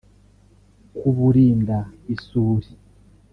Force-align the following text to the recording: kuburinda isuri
kuburinda 0.97 1.77
isuri 2.15 2.69